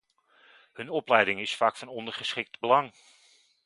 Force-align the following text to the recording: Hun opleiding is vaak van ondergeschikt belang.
Hun 0.73 0.89
opleiding 0.89 1.39
is 1.39 1.55
vaak 1.55 1.75
van 1.75 1.87
ondergeschikt 1.87 2.59
belang. 2.59 2.93